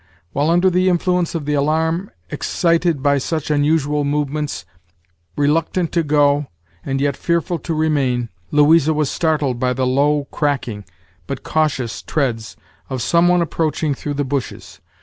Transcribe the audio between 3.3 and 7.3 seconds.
unusual movements, reluctant to go, and yet